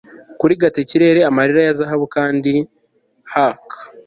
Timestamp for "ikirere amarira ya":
0.81-1.77